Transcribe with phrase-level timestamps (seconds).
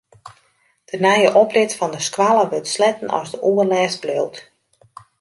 [0.91, 4.37] De nije oprit fan de skoalle wurdt sletten as de oerlêst bliuwt.